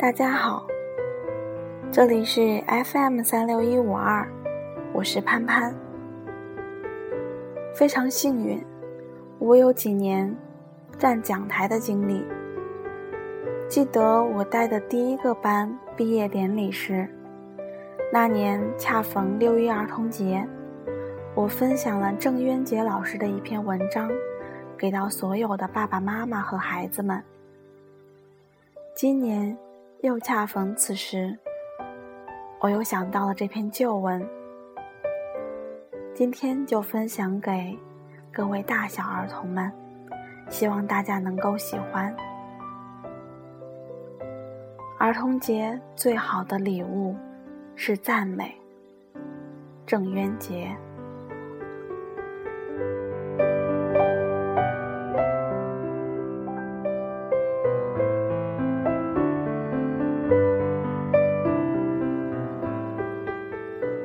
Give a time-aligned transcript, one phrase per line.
[0.00, 0.66] 大家好，
[1.92, 4.26] 这里是 FM 三六一五二，
[4.94, 5.74] 我是潘潘。
[7.74, 8.64] 非常幸运，
[9.38, 10.34] 我有几年
[10.96, 12.24] 站讲台的经历。
[13.68, 17.06] 记得我带的第一个班毕业典礼时，
[18.10, 20.42] 那年恰逢六一儿童节，
[21.34, 24.10] 我分享了郑渊洁老师的一篇文章，
[24.78, 27.22] 给到所有的爸爸妈妈和孩子们。
[28.94, 29.54] 今年。
[30.02, 31.38] 又恰逢此时，
[32.58, 34.26] 我又想到了这篇旧文，
[36.14, 37.78] 今天就分享给
[38.32, 39.70] 各位大小儿童们，
[40.48, 42.16] 希望大家能够喜欢。
[44.98, 47.14] 儿童节最好的礼物
[47.76, 48.56] 是赞美。
[49.84, 50.74] 郑渊洁。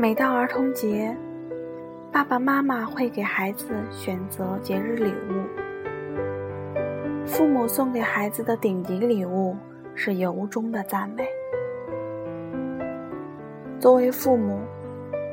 [0.05, 1.17] 每到儿童节，
[2.11, 5.41] 爸爸妈妈会给孩子选择节日礼物。
[7.25, 9.57] 父母送给孩子的顶级礼物
[9.95, 11.27] 是由衷的赞美。
[13.79, 14.59] 作为父母，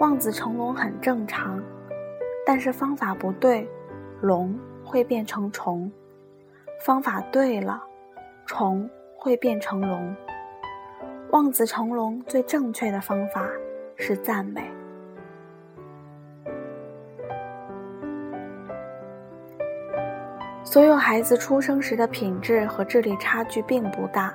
[0.01, 1.63] 望子成龙很正常，
[2.47, 3.69] 但是方法不对，
[4.23, 5.87] 龙会变成虫；
[6.81, 7.83] 方法对了，
[8.47, 10.17] 虫会变成龙。
[11.31, 13.47] 望子成龙最正确的方法。
[14.03, 14.61] 是赞美。
[20.65, 24.35] 所有孩子出生时的品质和智力差距并不大，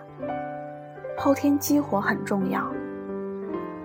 [1.17, 2.65] 后天激活很重要。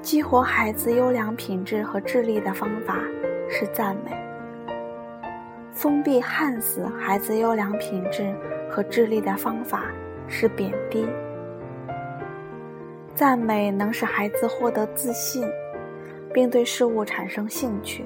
[0.01, 3.01] 激活孩子优良品质和智力的方法
[3.51, 4.13] 是赞美。
[5.73, 8.33] 封闭焊死孩子优良品质
[8.71, 9.87] 和智力的方法
[10.29, 11.09] 是贬低。
[13.15, 15.45] 赞美能使孩子获得自信。
[16.33, 18.05] 并对事物产生兴趣。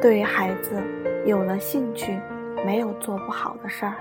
[0.00, 0.82] 对于孩子，
[1.24, 2.18] 有了兴趣，
[2.64, 3.94] 没有做不好的事儿。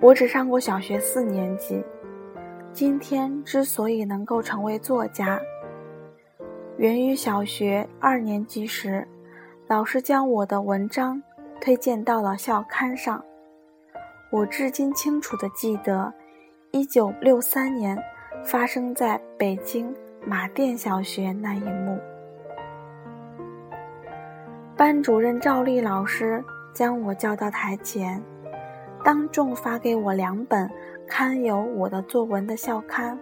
[0.00, 1.84] 我只上过小学四年级，
[2.72, 5.40] 今天之所以能够成为作家，
[6.76, 9.06] 源于小学二年级时，
[9.66, 11.22] 老师将我的文章
[11.60, 13.22] 推荐到了校刊上。
[14.30, 16.12] 我至今清楚的记得，
[16.70, 17.96] 一九六三年。
[18.44, 19.94] 发生在北京
[20.24, 21.98] 马甸小学那一幕，
[24.76, 28.22] 班主任赵丽老师将我叫到台前，
[29.04, 30.70] 当众发给我两本
[31.06, 33.18] 刊有我的作文的校刊。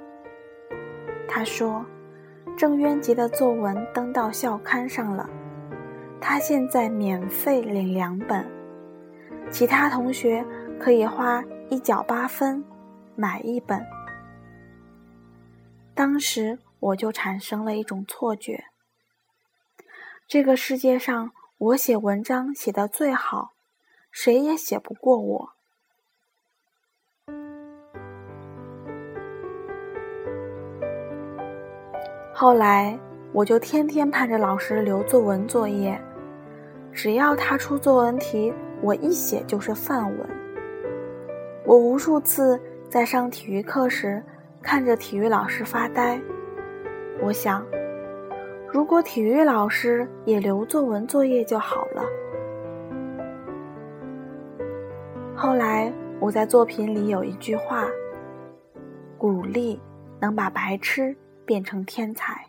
[1.26, 1.84] 他说
[2.56, 5.28] ：“郑渊洁的作文登到校刊上了，
[6.20, 8.44] 他现在免费领两本，
[9.50, 10.44] 其他同学
[10.78, 12.64] 可以花一角八分
[13.16, 13.84] 买一本。”
[15.96, 18.64] 当时我就产生了一种错觉：
[20.28, 23.52] 这个世界上，我写文章写的最好，
[24.10, 25.52] 谁也写不过我。
[32.34, 32.98] 后来，
[33.32, 35.98] 我就天天盼着老师留作文作业，
[36.92, 38.52] 只要他出作文题，
[38.82, 40.28] 我一写就是范文。
[41.64, 44.22] 我无数次在上体育课时。
[44.66, 46.20] 看着体育老师发呆，
[47.22, 47.64] 我想，
[48.68, 52.02] 如果体育老师也留作文作业就好了。
[55.36, 57.86] 后来我在作品里有一句话，
[59.16, 59.80] 鼓励
[60.18, 62.44] 能把白痴变成天才。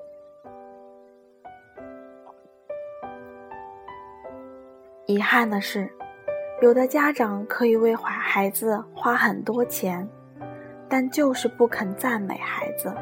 [5.05, 5.88] 遗憾的是，
[6.63, 10.09] 有的家长可以为孩孩子花很多钱。
[10.89, 12.93] 但就是不肯赞美孩子。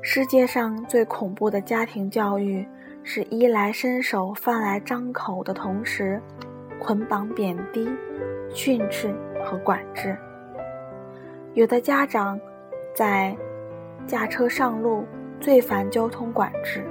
[0.00, 2.66] 世界上最恐怖的家庭教育，
[3.02, 6.20] 是衣来伸手、饭来张口的同时，
[6.78, 7.88] 捆绑、贬低、
[8.50, 9.14] 训斥
[9.44, 10.16] 和管制。
[11.54, 12.38] 有的家长
[12.94, 13.36] 在
[14.06, 15.04] 驾车上路
[15.40, 16.84] 最烦交通管制，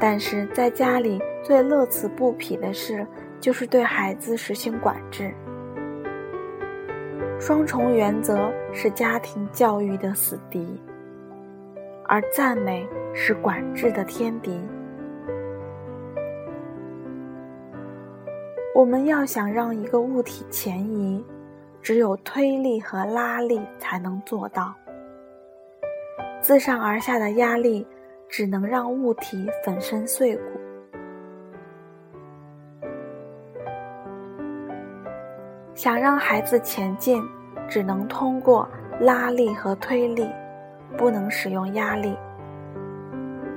[0.00, 3.06] 但是在家里最乐此不疲的事，
[3.38, 5.32] 就是对孩子实行管制。
[7.44, 10.80] 双重原则是家庭教育的死敌，
[12.06, 14.60] 而赞美是管制的天敌。
[18.76, 21.20] 我们要想让一个物体前移，
[21.82, 24.72] 只有推力和拉力才能做到。
[26.40, 27.84] 自上而下的压力
[28.28, 30.42] 只能让物体粉身碎骨。
[35.82, 37.20] 想让孩子前进，
[37.68, 38.68] 只能通过
[39.00, 40.30] 拉力和推力，
[40.96, 42.16] 不能使用压力。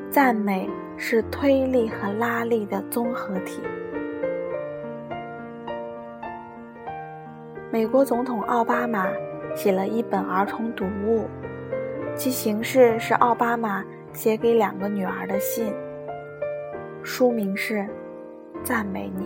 [0.10, 0.68] 赞美
[0.98, 3.62] 是推力和拉力的综合体。
[7.72, 9.08] 美国总统奥巴马
[9.54, 11.28] 写了一本儿童读物，
[12.16, 15.72] 其形式是奥巴马写给两个女儿的信。
[17.04, 17.82] 书名是
[18.64, 19.26] 《赞美你》。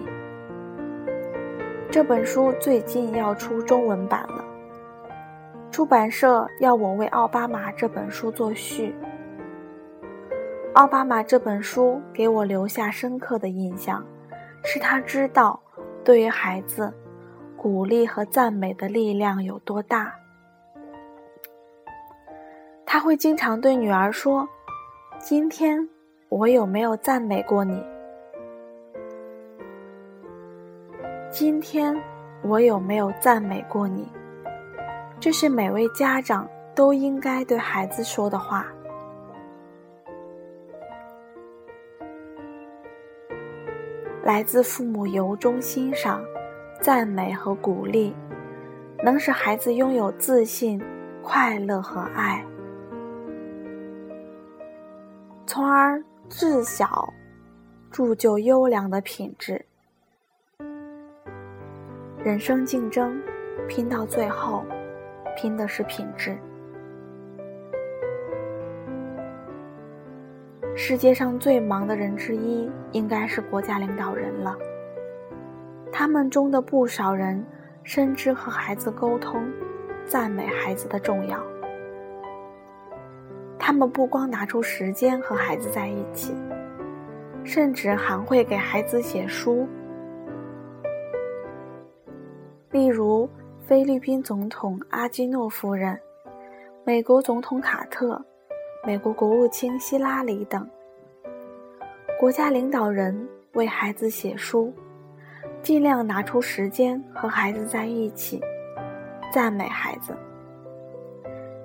[1.92, 4.46] 这本书最近要出中文版了，
[5.72, 8.94] 出版社要我为奥巴马这本书作序。
[10.74, 14.06] 奥巴马这本书给我留下深刻的印象，
[14.64, 15.60] 是他知道
[16.04, 16.94] 对于孩子，
[17.58, 20.14] 鼓励和赞美的力量有多大。
[22.86, 24.48] 他会经常对女儿说
[25.18, 25.90] ：“今天
[26.30, 27.84] 我有没有赞美过你？
[31.40, 31.96] 今天
[32.42, 34.06] 我有没有赞美过你？”
[35.22, 36.46] 这是每位家长
[36.76, 38.68] 都应该对孩子说的话。
[44.22, 46.22] 来自父母由衷欣赏、
[46.82, 48.14] 赞美和鼓励，
[49.02, 50.78] 能使孩子拥有自信、
[51.24, 52.46] 快乐和爱，
[55.46, 57.08] 从而自小
[57.90, 59.66] 铸就优良的品质。
[62.30, 63.20] 人生竞争，
[63.68, 64.64] 拼到最后，
[65.36, 66.38] 拼的是品质。
[70.76, 74.56] 世界上最忙的人之一，应该是国家领导人了。
[75.92, 77.44] 他们中的不少人
[77.82, 79.44] 深知和孩子沟通、
[80.06, 81.44] 赞美孩子的重要。
[83.58, 86.36] 他们不光拿出时间和孩子在一起，
[87.44, 89.68] 甚至还会给孩子写书。
[92.72, 93.30] 例如，
[93.66, 96.00] 菲律宾总统阿基诺夫人、
[96.84, 98.24] 美国总统卡特。
[98.88, 100.66] 美国国务卿希拉里等
[102.18, 104.74] 国家领导人为孩子写书，
[105.62, 108.42] 尽量拿出时间和孩子在一起，
[109.34, 110.16] 赞美孩子，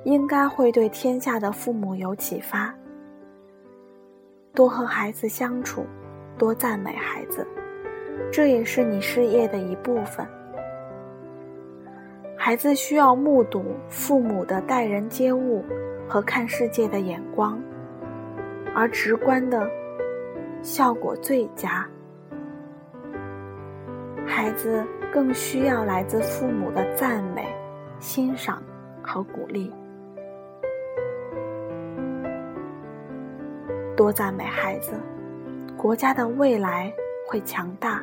[0.03, 2.75] 应该会对天下的父母有启发。
[4.53, 5.87] 多和孩子相处，
[6.37, 7.47] 多赞美孩子，
[8.33, 10.27] 这也是你事业的一部分。
[12.47, 15.65] 孩子需要目睹父母的待人接物。
[16.07, 17.59] 和看世界的眼光，
[18.75, 19.67] 而直观的
[20.61, 21.89] 效果最佳。
[24.27, 27.47] 孩子更需要来自父母的赞美、
[27.99, 28.63] 欣赏
[29.03, 29.73] 和鼓励。
[33.97, 34.93] 多赞美孩子，
[35.75, 36.93] 国家的未来
[37.27, 38.03] 会强大。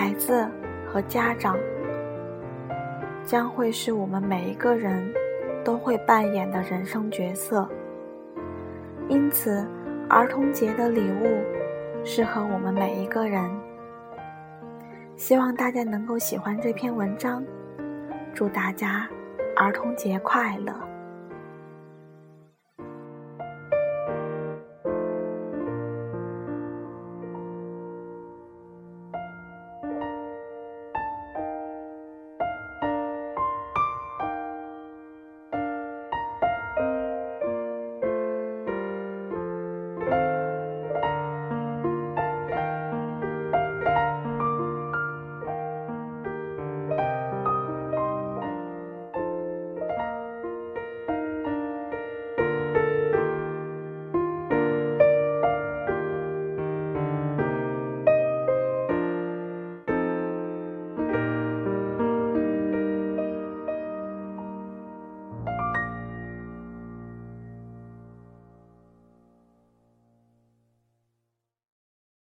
[0.00, 0.48] 孩子
[0.86, 1.58] 和家长。
[3.24, 5.12] 将会是我们每一个人
[5.64, 7.68] 都会扮演的人生角色。
[9.08, 9.66] 因此，
[10.08, 11.42] 儿童节的礼物
[12.04, 13.42] 适合我们每一个人。
[15.16, 17.44] 希望大家能够喜欢这篇文章，
[18.32, 19.08] 祝大家
[19.56, 20.72] 儿童节快乐！